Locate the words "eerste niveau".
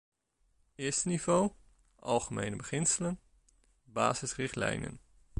0.75-1.51